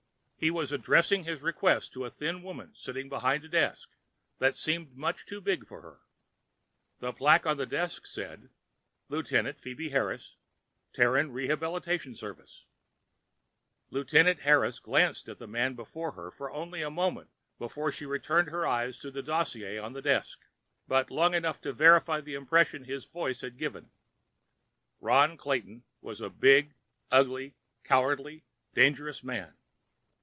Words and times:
He 0.41 0.49
was 0.49 0.71
addressing 0.71 1.23
his 1.23 1.43
request 1.43 1.93
to 1.93 2.03
a 2.03 2.09
thin 2.09 2.41
woman 2.41 2.71
sitting 2.73 3.09
behind 3.09 3.43
a 3.45 3.47
desk 3.47 3.89
that 4.39 4.55
seemed 4.55 4.97
much 4.97 5.27
too 5.27 5.39
big 5.39 5.67
for 5.67 5.81
her. 5.83 6.01
The 6.97 7.13
plaque 7.13 7.45
on 7.45 7.57
the 7.57 7.67
desk 7.67 8.07
said: 8.07 8.49
LT. 9.07 9.27
PHOEBE 9.55 9.91
HARRIS 9.91 10.37
TERRAN 10.95 11.31
REHABILITATION 11.31 12.15
SERVICE 12.15 12.65
Lieutenant 13.91 14.39
Harris 14.39 14.79
glanced 14.79 15.29
at 15.29 15.37
the 15.37 15.45
man 15.45 15.75
before 15.75 16.13
her 16.13 16.31
for 16.31 16.49
only 16.51 16.81
a 16.81 16.89
moment 16.89 17.29
before 17.59 17.91
she 17.91 18.07
returned 18.07 18.49
her 18.49 18.65
eyes 18.65 18.97
to 18.97 19.11
the 19.11 19.21
dossier 19.21 19.77
on 19.77 19.93
the 19.93 20.01
desk; 20.01 20.39
but 20.87 21.11
long 21.11 21.35
enough 21.35 21.61
to 21.61 21.71
verify 21.71 22.19
the 22.19 22.33
impression 22.33 22.85
his 22.85 23.05
voice 23.05 23.41
had 23.41 23.59
given. 23.59 23.91
Ron 24.99 25.37
Clayton 25.37 25.83
was 26.01 26.19
a 26.19 26.31
big, 26.31 26.73
ugly, 27.11 27.53
cowardly, 27.83 28.43
dangerous 28.73 29.23
man. 29.23 29.55